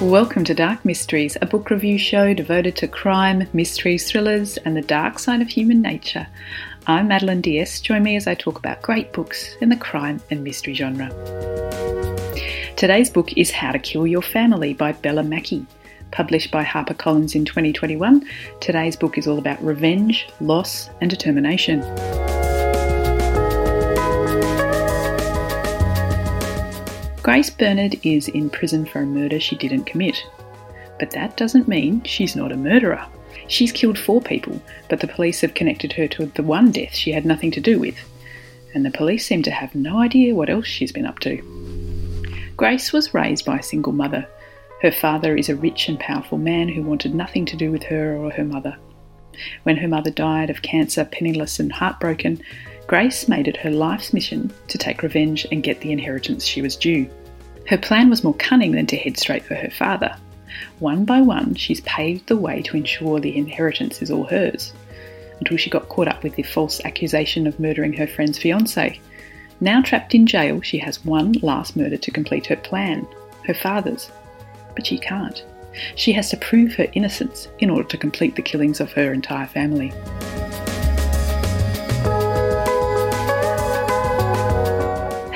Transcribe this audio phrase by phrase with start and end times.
[0.00, 4.80] Welcome to Dark Mysteries, a book review show devoted to crime, mysteries, thrillers, and the
[4.80, 6.28] dark side of human nature.
[6.86, 7.80] I'm Madeline Diaz.
[7.80, 11.08] Join me as I talk about great books in the crime and mystery genre.
[12.76, 15.66] Today's book is How to Kill Your Family by Bella Mackie.
[16.12, 18.24] Published by HarperCollins in 2021,
[18.60, 21.80] today's book is all about revenge, loss, and determination.
[27.28, 30.26] Grace Bernard is in prison for a murder she didn't commit.
[30.98, 33.04] But that doesn't mean she's not a murderer.
[33.48, 37.12] She's killed four people, but the police have connected her to the one death she
[37.12, 37.96] had nothing to do with.
[38.72, 41.36] And the police seem to have no idea what else she's been up to.
[42.56, 44.26] Grace was raised by a single mother.
[44.80, 48.16] Her father is a rich and powerful man who wanted nothing to do with her
[48.16, 48.74] or her mother.
[49.64, 52.40] When her mother died of cancer, penniless and heartbroken,
[52.88, 56.74] Grace made it her life's mission to take revenge and get the inheritance she was
[56.74, 57.08] due.
[57.68, 60.16] Her plan was more cunning than to head straight for her father.
[60.78, 64.72] One by one, she's paved the way to ensure the inheritance is all hers,
[65.38, 68.98] until she got caught up with the false accusation of murdering her friend's fiance.
[69.60, 73.06] Now trapped in jail, she has one last murder to complete her plan
[73.44, 74.10] her father's.
[74.74, 75.44] But she can't.
[75.94, 79.46] She has to prove her innocence in order to complete the killings of her entire
[79.46, 79.92] family.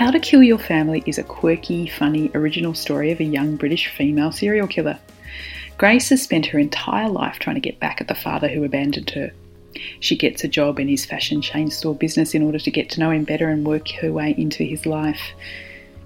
[0.00, 3.88] How to Kill Your Family is a quirky, funny, original story of a young British
[3.88, 4.98] female serial killer.
[5.76, 9.10] Grace has spent her entire life trying to get back at the father who abandoned
[9.10, 9.30] her.
[10.00, 13.00] She gets a job in his fashion chain store business in order to get to
[13.00, 15.20] know him better and work her way into his life.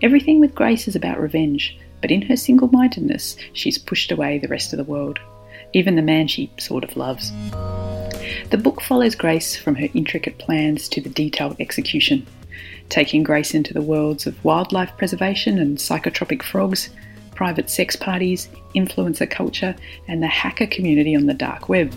[0.00, 4.48] Everything with Grace is about revenge, but in her single mindedness, she's pushed away the
[4.48, 5.18] rest of the world,
[5.74, 7.30] even the man she sort of loves.
[8.48, 12.26] The book follows Grace from her intricate plans to the detailed execution
[12.92, 16.90] taking Grace into the worlds of wildlife preservation and psychotropic frogs,
[17.34, 19.74] private sex parties, influencer culture,
[20.08, 21.90] and the hacker community on the dark web.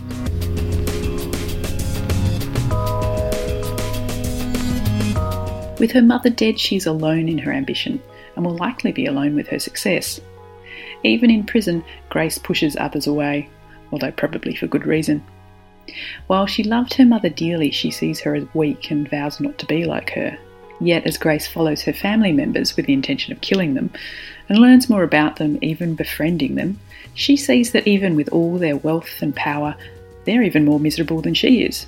[5.78, 8.02] With her mother dead, she's alone in her ambition
[8.34, 10.18] and will likely be alone with her success.
[11.04, 13.50] Even in prison, Grace pushes others away,
[13.92, 15.22] although probably for good reason.
[16.26, 19.66] While she loved her mother dearly, she sees her as weak and vows not to
[19.66, 20.38] be like her.
[20.80, 23.90] Yet, as Grace follows her family members with the intention of killing them
[24.48, 26.78] and learns more about them, even befriending them,
[27.14, 29.74] she sees that even with all their wealth and power,
[30.24, 31.86] they're even more miserable than she is.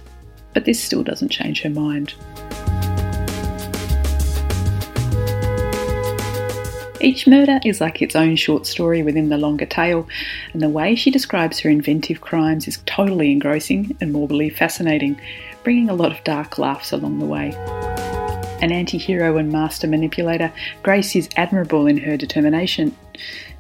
[0.55, 2.15] But this still doesn't change her mind.
[7.01, 10.09] Each murder is like its own short story within the longer tale,
[10.53, 15.21] and the way she describes her inventive crimes is totally engrossing and morbidly fascinating,
[15.63, 17.51] bringing a lot of dark laughs along the way.
[18.61, 20.53] An anti hero and master manipulator,
[20.83, 22.97] Grace is admirable in her determination.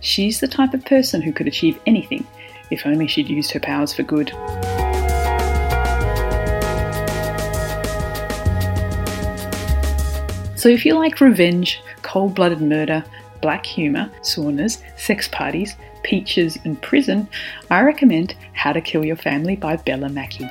[0.01, 2.27] She's the type of person who could achieve anything
[2.71, 4.31] if only she'd used her powers for good.
[10.57, 13.05] So, if you like revenge, cold blooded murder,
[13.41, 17.29] black humour, saunas, sex parties, peaches, and prison,
[17.71, 20.51] I recommend How to Kill Your Family by Bella Mackie.